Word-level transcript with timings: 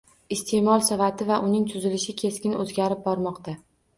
Iste'mol 0.35 0.79
savati 0.87 1.27
va 1.31 1.35
uning 1.49 1.67
tuzilishi 1.73 2.17
keskin 2.21 2.57
o'zgarib 2.63 3.07
bormoqda 3.07 3.55